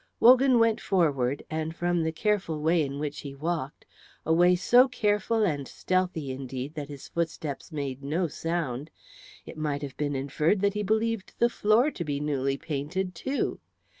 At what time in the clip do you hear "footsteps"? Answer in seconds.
7.07-7.71